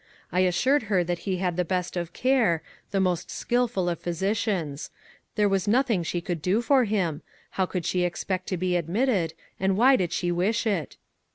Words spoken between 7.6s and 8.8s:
could she expect to be